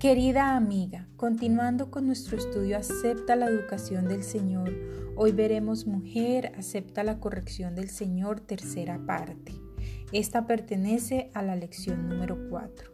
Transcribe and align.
Querida 0.00 0.56
amiga, 0.56 1.06
continuando 1.18 1.90
con 1.90 2.06
nuestro 2.06 2.38
estudio 2.38 2.78
Acepta 2.78 3.36
la 3.36 3.44
educación 3.44 4.08
del 4.08 4.22
Señor, 4.22 4.72
hoy 5.14 5.30
veremos 5.32 5.86
Mujer, 5.86 6.52
acepta 6.56 7.04
la 7.04 7.20
corrección 7.20 7.74
del 7.74 7.90
Señor, 7.90 8.40
tercera 8.40 9.04
parte. 9.04 9.52
Esta 10.10 10.46
pertenece 10.46 11.30
a 11.34 11.42
la 11.42 11.54
lección 11.54 12.08
número 12.08 12.48
4. 12.48 12.92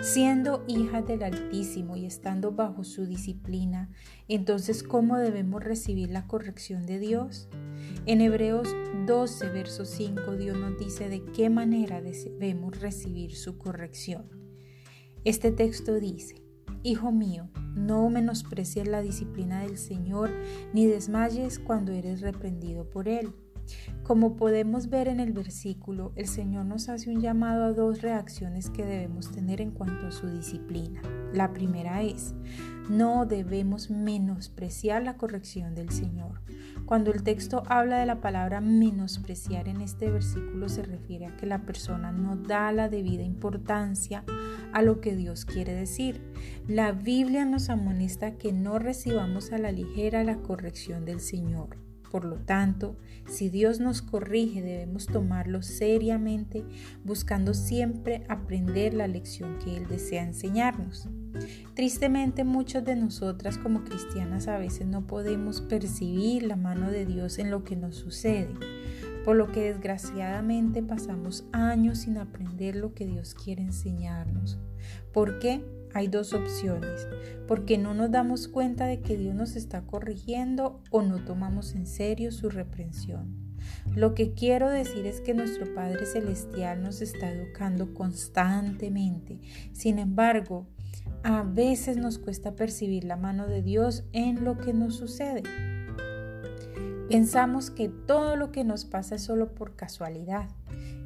Siendo 0.00 0.64
hija 0.66 1.02
del 1.02 1.22
Altísimo 1.22 1.96
y 1.96 2.06
estando 2.06 2.50
bajo 2.50 2.82
su 2.82 3.04
disciplina, 3.04 3.90
entonces 4.26 4.82
¿cómo 4.82 5.18
debemos 5.18 5.62
recibir 5.62 6.08
la 6.08 6.26
corrección 6.26 6.86
de 6.86 6.98
Dios? 6.98 7.50
En 8.06 8.22
Hebreos 8.22 8.74
12, 9.04 9.50
verso 9.50 9.84
5, 9.84 10.36
Dios 10.36 10.56
nos 10.56 10.78
dice 10.78 11.10
de 11.10 11.22
qué 11.26 11.50
manera 11.50 12.00
debemos 12.00 12.80
recibir 12.80 13.36
su 13.36 13.58
corrección. 13.58 14.37
Este 15.24 15.50
texto 15.50 15.94
dice, 15.94 16.42
Hijo 16.82 17.10
mío, 17.10 17.48
no 17.74 18.08
menosprecies 18.08 18.86
la 18.86 19.02
disciplina 19.02 19.62
del 19.62 19.78
Señor, 19.78 20.30
ni 20.72 20.86
desmayes 20.86 21.58
cuando 21.58 21.92
eres 21.92 22.20
reprendido 22.20 22.88
por 22.88 23.08
Él. 23.08 23.32
Como 24.02 24.36
podemos 24.36 24.88
ver 24.88 25.08
en 25.08 25.20
el 25.20 25.32
versículo, 25.32 26.12
el 26.16 26.26
Señor 26.26 26.64
nos 26.64 26.88
hace 26.88 27.10
un 27.10 27.20
llamado 27.20 27.64
a 27.64 27.72
dos 27.72 28.00
reacciones 28.00 28.70
que 28.70 28.84
debemos 28.84 29.30
tener 29.30 29.60
en 29.60 29.70
cuanto 29.70 30.06
a 30.06 30.12
su 30.12 30.28
disciplina. 30.28 31.02
La 31.32 31.52
primera 31.52 32.02
es, 32.02 32.34
no 32.88 33.26
debemos 33.26 33.90
menospreciar 33.90 35.02
la 35.02 35.16
corrección 35.16 35.74
del 35.74 35.90
Señor. 35.90 36.40
Cuando 36.86 37.12
el 37.12 37.22
texto 37.22 37.64
habla 37.66 37.98
de 37.98 38.06
la 38.06 38.22
palabra 38.22 38.62
menospreciar 38.62 39.68
en 39.68 39.82
este 39.82 40.10
versículo 40.10 40.70
se 40.70 40.82
refiere 40.82 41.26
a 41.26 41.36
que 41.36 41.44
la 41.44 41.62
persona 41.66 42.12
no 42.12 42.36
da 42.36 42.72
la 42.72 42.88
debida 42.88 43.24
importancia 43.24 44.24
a 44.72 44.80
lo 44.80 45.02
que 45.02 45.14
Dios 45.14 45.44
quiere 45.44 45.74
decir. 45.74 46.22
La 46.66 46.92
Biblia 46.92 47.44
nos 47.44 47.68
amonesta 47.68 48.38
que 48.38 48.54
no 48.54 48.78
recibamos 48.78 49.52
a 49.52 49.58
la 49.58 49.70
ligera 49.70 50.24
la 50.24 50.38
corrección 50.38 51.04
del 51.04 51.20
Señor. 51.20 51.87
Por 52.10 52.24
lo 52.24 52.36
tanto, 52.36 52.96
si 53.26 53.50
Dios 53.50 53.80
nos 53.80 54.02
corrige, 54.02 54.62
debemos 54.62 55.06
tomarlo 55.06 55.62
seriamente, 55.62 56.64
buscando 57.04 57.54
siempre 57.54 58.24
aprender 58.28 58.94
la 58.94 59.06
lección 59.06 59.58
que 59.58 59.76
Él 59.76 59.86
desea 59.86 60.22
enseñarnos. 60.22 61.08
Tristemente, 61.74 62.44
muchas 62.44 62.84
de 62.84 62.96
nosotras 62.96 63.58
como 63.58 63.84
cristianas 63.84 64.48
a 64.48 64.58
veces 64.58 64.86
no 64.86 65.06
podemos 65.06 65.60
percibir 65.60 66.42
la 66.42 66.56
mano 66.56 66.90
de 66.90 67.06
Dios 67.06 67.38
en 67.38 67.50
lo 67.50 67.64
que 67.64 67.76
nos 67.76 67.96
sucede, 67.96 68.48
por 69.24 69.36
lo 69.36 69.52
que 69.52 69.72
desgraciadamente 69.72 70.82
pasamos 70.82 71.44
años 71.52 71.98
sin 71.98 72.18
aprender 72.18 72.76
lo 72.76 72.94
que 72.94 73.06
Dios 73.06 73.34
quiere 73.34 73.62
enseñarnos. 73.62 74.58
¿Por 75.12 75.38
qué? 75.38 75.62
Hay 75.94 76.08
dos 76.08 76.32
opciones, 76.32 77.08
porque 77.46 77.78
no 77.78 77.94
nos 77.94 78.10
damos 78.10 78.48
cuenta 78.48 78.86
de 78.86 79.00
que 79.00 79.16
Dios 79.16 79.34
nos 79.34 79.56
está 79.56 79.82
corrigiendo 79.82 80.80
o 80.90 81.02
no 81.02 81.24
tomamos 81.24 81.74
en 81.74 81.86
serio 81.86 82.30
su 82.32 82.50
reprensión. 82.50 83.48
Lo 83.94 84.14
que 84.14 84.32
quiero 84.32 84.68
decir 84.68 85.06
es 85.06 85.20
que 85.20 85.34
nuestro 85.34 85.74
Padre 85.74 86.06
Celestial 86.06 86.82
nos 86.82 87.00
está 87.00 87.30
educando 87.30 87.94
constantemente. 87.94 89.40
Sin 89.72 89.98
embargo, 89.98 90.66
a 91.22 91.42
veces 91.42 91.96
nos 91.96 92.18
cuesta 92.18 92.54
percibir 92.54 93.04
la 93.04 93.16
mano 93.16 93.46
de 93.46 93.62
Dios 93.62 94.04
en 94.12 94.44
lo 94.44 94.58
que 94.58 94.72
nos 94.72 94.96
sucede. 94.96 95.42
Pensamos 97.08 97.70
que 97.70 97.88
todo 97.88 98.36
lo 98.36 98.52
que 98.52 98.64
nos 98.64 98.84
pasa 98.84 99.14
es 99.14 99.22
solo 99.22 99.54
por 99.54 99.74
casualidad 99.74 100.48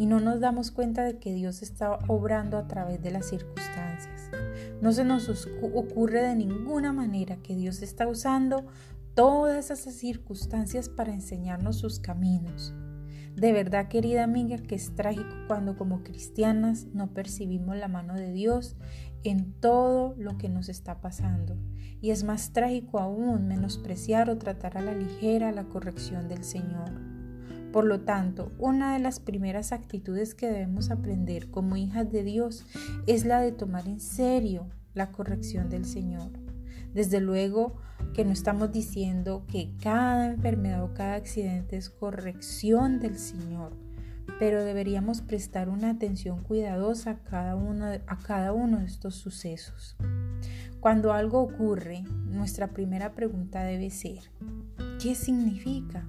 y 0.00 0.06
no 0.06 0.18
nos 0.18 0.40
damos 0.40 0.70
cuenta 0.70 1.04
de 1.04 1.18
que 1.18 1.34
Dios 1.34 1.60
está 1.60 1.98
obrando 2.08 2.56
a 2.56 2.66
través 2.66 3.02
de 3.02 3.10
las 3.10 3.26
circunstancias. 3.26 4.30
No 4.80 4.92
se 4.92 5.04
nos 5.04 5.28
ocurre 5.60 6.22
de 6.22 6.34
ninguna 6.36 6.90
manera 6.94 7.36
que 7.42 7.54
Dios 7.54 7.82
está 7.82 8.08
usando 8.08 8.64
todas 9.12 9.70
esas 9.70 9.94
circunstancias 9.94 10.88
para 10.88 11.12
enseñarnos 11.12 11.76
sus 11.76 12.00
caminos. 12.00 12.72
De 13.36 13.52
verdad, 13.52 13.88
querida 13.88 14.24
amiga, 14.24 14.56
que 14.56 14.74
es 14.74 14.94
trágico 14.94 15.36
cuando 15.46 15.76
como 15.76 16.02
cristianas 16.02 16.86
no 16.94 17.12
percibimos 17.12 17.76
la 17.76 17.88
mano 17.88 18.14
de 18.14 18.32
Dios 18.32 18.76
en 19.22 19.52
todo 19.52 20.14
lo 20.16 20.38
que 20.38 20.48
nos 20.48 20.70
está 20.70 21.02
pasando. 21.02 21.58
Y 22.00 22.10
es 22.10 22.24
más 22.24 22.54
trágico 22.54 23.00
aún 23.00 23.48
menospreciar 23.48 24.30
o 24.30 24.38
tratar 24.38 24.78
a 24.78 24.80
la 24.80 24.94
ligera 24.94 25.52
la 25.52 25.64
corrección 25.64 26.26
del 26.26 26.42
Señor. 26.42 27.19
Por 27.72 27.84
lo 27.84 28.00
tanto, 28.00 28.50
una 28.58 28.94
de 28.94 28.98
las 28.98 29.20
primeras 29.20 29.70
actitudes 29.72 30.34
que 30.34 30.48
debemos 30.48 30.90
aprender 30.90 31.50
como 31.50 31.76
hijas 31.76 32.10
de 32.10 32.24
Dios 32.24 32.66
es 33.06 33.24
la 33.24 33.40
de 33.40 33.52
tomar 33.52 33.86
en 33.86 34.00
serio 34.00 34.66
la 34.94 35.12
corrección 35.12 35.70
del 35.70 35.84
Señor. 35.84 36.32
Desde 36.94 37.20
luego 37.20 37.76
que 38.12 38.24
no 38.24 38.32
estamos 38.32 38.72
diciendo 38.72 39.44
que 39.46 39.70
cada 39.80 40.32
enfermedad 40.32 40.82
o 40.82 40.94
cada 40.94 41.14
accidente 41.14 41.76
es 41.76 41.90
corrección 41.90 42.98
del 42.98 43.16
Señor, 43.16 43.72
pero 44.40 44.64
deberíamos 44.64 45.20
prestar 45.20 45.68
una 45.68 45.90
atención 45.90 46.42
cuidadosa 46.42 47.10
a 47.10 47.18
cada 47.18 47.54
uno 47.54 47.86
a 47.86 48.18
cada 48.18 48.52
uno 48.52 48.80
de 48.80 48.86
estos 48.86 49.14
sucesos. 49.14 49.96
Cuando 50.80 51.12
algo 51.12 51.40
ocurre, 51.40 52.02
nuestra 52.26 52.68
primera 52.68 53.14
pregunta 53.14 53.62
debe 53.62 53.90
ser, 53.90 54.18
¿qué 55.00 55.14
significa? 55.14 56.04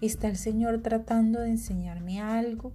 ¿Está 0.00 0.28
el 0.28 0.36
Señor 0.36 0.80
tratando 0.82 1.40
de 1.40 1.50
enseñarme 1.50 2.20
algo? 2.20 2.72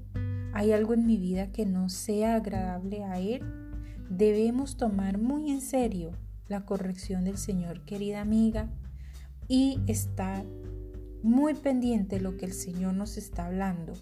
¿Hay 0.53 0.72
algo 0.72 0.94
en 0.94 1.06
mi 1.06 1.17
vida 1.17 1.51
que 1.51 1.66
no 1.66 1.89
sea 1.89 2.35
agradable 2.35 3.03
a 3.03 3.19
Él? 3.19 3.44
Debemos 4.09 4.78
tomar 4.78 5.17
muy 5.17 5.51
en 5.51 5.61
serio 5.61 6.11
la 6.47 6.66
corrección 6.66 7.25
del 7.25 7.38
Señor, 7.38 7.81
querida 7.81 8.22
amiga, 8.22 8.69
y 9.47 9.79
estar 9.88 10.45
muy 11.23 11.56
pendiente 11.56 12.17
de 12.17 12.22
lo 12.22 12.38
que 12.38 12.45
el 12.45 12.53
Señor 12.53 12.94
nos 12.94 13.17
está 13.17 13.47
hablando. 13.47 13.94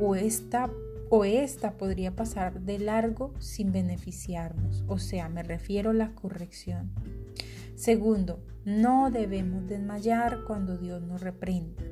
O 0.00 0.14
esta, 0.14 0.70
o 1.10 1.24
esta 1.24 1.76
podría 1.76 2.16
pasar 2.16 2.60
de 2.62 2.78
largo 2.78 3.34
sin 3.38 3.70
beneficiarnos. 3.70 4.84
O 4.88 4.98
sea, 4.98 5.28
me 5.28 5.42
refiero 5.42 5.90
a 5.90 5.94
la 5.94 6.14
corrección. 6.14 6.90
Segundo, 7.76 8.42
no 8.64 9.10
debemos 9.10 9.66
desmayar 9.68 10.44
cuando 10.46 10.76
Dios 10.78 11.02
nos 11.02 11.20
reprenda. 11.20 11.82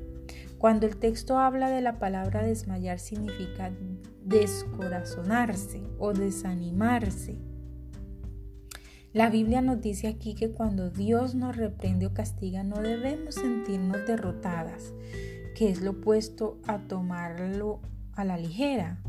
Cuando 0.57 0.87
el 0.87 0.97
texto 0.97 1.37
habla 1.37 1.69
de 1.69 1.81
la 1.81 1.99
palabra 1.99 2.43
desmayar 2.43 2.99
significa 2.99 3.71
descorazonarse 4.25 5.83
o 5.99 6.13
desanimarse. 6.13 7.37
La 9.13 9.29
Biblia 9.29 9.61
nos 9.61 9.81
dice 9.81 10.07
aquí 10.07 10.35
que 10.35 10.51
cuando 10.51 10.89
Dios 10.89 11.35
nos 11.35 11.55
reprende 11.55 12.07
o 12.07 12.13
castiga 12.13 12.63
no 12.63 12.81
debemos 12.81 13.35
sentirnos 13.35 14.05
derrotadas, 14.05 14.93
que 15.55 15.69
es 15.69 15.81
lo 15.81 15.91
opuesto 15.91 16.59
a 16.67 16.79
tomarlo 16.79 17.79
a 18.13 18.25
la 18.25 18.37
ligera. 18.37 19.01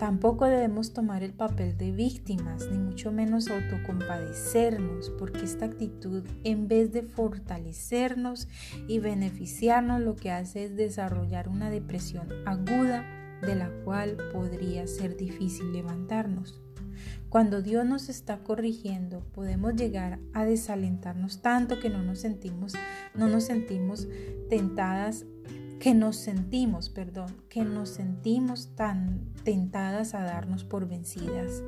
Tampoco 0.00 0.46
debemos 0.46 0.94
tomar 0.94 1.22
el 1.22 1.34
papel 1.34 1.76
de 1.76 1.92
víctimas, 1.92 2.66
ni 2.70 2.78
mucho 2.78 3.12
menos 3.12 3.48
autocompadecernos, 3.48 5.10
porque 5.18 5.44
esta 5.44 5.66
actitud, 5.66 6.24
en 6.42 6.68
vez 6.68 6.90
de 6.90 7.02
fortalecernos 7.02 8.48
y 8.88 8.98
beneficiarnos, 8.98 10.00
lo 10.00 10.16
que 10.16 10.30
hace 10.30 10.64
es 10.64 10.74
desarrollar 10.74 11.50
una 11.50 11.68
depresión 11.68 12.28
aguda 12.46 13.04
de 13.42 13.54
la 13.54 13.68
cual 13.84 14.16
podría 14.32 14.86
ser 14.86 15.18
difícil 15.18 15.70
levantarnos. 15.70 16.62
Cuando 17.28 17.60
Dios 17.60 17.84
nos 17.84 18.08
está 18.08 18.38
corrigiendo, 18.38 19.20
podemos 19.34 19.74
llegar 19.74 20.18
a 20.32 20.46
desalentarnos 20.46 21.42
tanto 21.42 21.78
que 21.78 21.90
no 21.90 22.02
nos 22.02 22.20
sentimos, 22.20 22.72
no 23.14 23.28
nos 23.28 23.44
sentimos 23.44 24.08
tentadas 24.48 25.26
que 25.80 25.94
nos 25.94 26.16
sentimos, 26.16 26.90
perdón, 26.90 27.34
que 27.48 27.64
nos 27.64 27.88
sentimos 27.88 28.76
tan 28.76 29.32
tentadas 29.44 30.14
a 30.14 30.22
darnos 30.22 30.62
por 30.62 30.86
vencidas. 30.86 31.64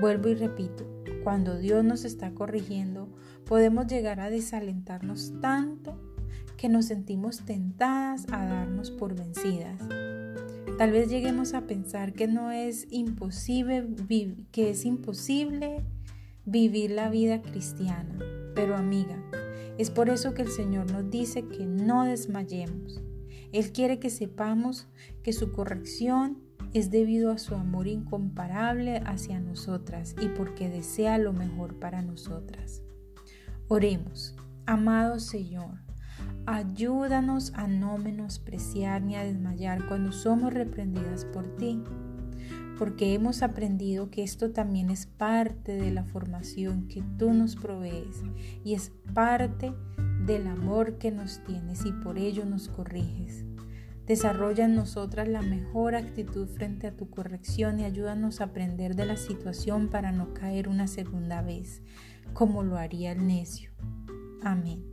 Vuelvo 0.00 0.30
y 0.30 0.34
repito, 0.34 0.84
cuando 1.22 1.56
Dios 1.56 1.84
nos 1.84 2.04
está 2.04 2.32
corrigiendo, 2.32 3.08
podemos 3.46 3.86
llegar 3.86 4.18
a 4.18 4.30
desalentarnos 4.30 5.32
tanto 5.40 5.96
que 6.56 6.68
nos 6.68 6.86
sentimos 6.86 7.44
tentadas 7.44 8.26
a 8.32 8.44
darnos 8.46 8.90
por 8.90 9.14
vencidas. 9.14 9.80
Tal 10.76 10.90
vez 10.90 11.08
lleguemos 11.08 11.54
a 11.54 11.68
pensar 11.68 12.12
que 12.12 12.26
no 12.26 12.50
es 12.50 12.88
imposible, 12.90 13.86
que 14.50 14.70
es 14.70 14.84
imposible 14.84 15.84
vivir 16.44 16.90
la 16.90 17.10
vida 17.10 17.42
cristiana. 17.42 18.18
Pero 18.56 18.76
amiga, 18.76 19.22
es 19.78 19.88
por 19.90 20.08
eso 20.08 20.34
que 20.34 20.42
el 20.42 20.50
Señor 20.50 20.90
nos 20.90 21.10
dice 21.10 21.46
que 21.46 21.64
no 21.64 22.04
desmayemos. 22.04 23.00
Él 23.52 23.72
quiere 23.72 23.98
que 23.98 24.10
sepamos 24.10 24.88
que 25.22 25.32
su 25.32 25.52
corrección 25.52 26.38
es 26.72 26.90
debido 26.90 27.32
a 27.32 27.38
su 27.38 27.54
amor 27.54 27.88
incomparable 27.88 29.02
hacia 29.04 29.40
nosotras 29.40 30.14
y 30.20 30.28
porque 30.28 30.68
desea 30.68 31.18
lo 31.18 31.32
mejor 31.32 31.78
para 31.78 32.02
nosotras. 32.02 32.82
Oremos, 33.68 34.36
amado 34.66 35.18
Señor, 35.18 35.80
ayúdanos 36.46 37.52
a 37.54 37.66
no 37.66 37.98
menospreciar 37.98 39.02
ni 39.02 39.16
a 39.16 39.24
desmayar 39.24 39.86
cuando 39.86 40.12
somos 40.12 40.52
reprendidas 40.52 41.24
por 41.24 41.56
ti, 41.56 41.82
porque 42.78 43.14
hemos 43.14 43.42
aprendido 43.42 44.10
que 44.10 44.22
esto 44.22 44.52
también 44.52 44.90
es 44.90 45.06
parte 45.06 45.72
de 45.76 45.90
la 45.90 46.04
formación 46.04 46.88
que 46.88 47.02
tú 47.18 47.32
nos 47.34 47.56
provees 47.56 48.22
y 48.64 48.74
es 48.74 48.92
parte 49.12 49.74
del 50.30 50.46
amor 50.46 50.98
que 50.98 51.10
nos 51.10 51.42
tienes 51.42 51.84
y 51.84 51.92
por 51.92 52.16
ello 52.16 52.44
nos 52.44 52.68
corriges. 52.68 53.44
Desarrolla 54.06 54.64
en 54.64 54.76
nosotras 54.76 55.26
la 55.26 55.42
mejor 55.42 55.96
actitud 55.96 56.46
frente 56.46 56.86
a 56.86 56.96
tu 56.96 57.10
corrección 57.10 57.80
y 57.80 57.84
ayúdanos 57.84 58.40
a 58.40 58.44
aprender 58.44 58.94
de 58.94 59.06
la 59.06 59.16
situación 59.16 59.88
para 59.88 60.12
no 60.12 60.32
caer 60.32 60.68
una 60.68 60.86
segunda 60.86 61.42
vez, 61.42 61.82
como 62.32 62.62
lo 62.62 62.78
haría 62.78 63.10
el 63.10 63.26
necio. 63.26 63.72
Amén. 64.42 64.84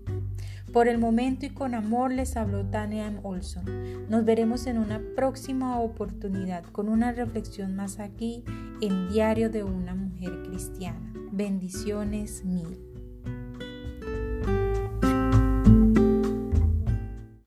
Por 0.73 0.87
el 0.87 0.97
momento 0.97 1.45
y 1.45 1.49
con 1.49 1.75
amor 1.75 2.11
les 2.11 2.35
habló 2.35 2.65
Tania 2.65 3.05
M. 3.05 3.19
Olson. 3.21 4.09
Nos 4.09 4.25
veremos 4.25 4.65
en 4.65 4.79
una 4.79 4.99
próxima 5.15 5.79
oportunidad 5.79 6.63
con 6.63 6.89
una 6.89 7.11
reflexión 7.11 7.75
más 7.75 7.99
aquí 7.99 8.43
en 8.81 9.07
Diario 9.09 9.51
de 9.51 9.63
una 9.63 9.93
Mujer 9.93 10.41
Cristiana. 10.43 11.13
Bendiciones 11.31 12.43
mil. 12.43 12.86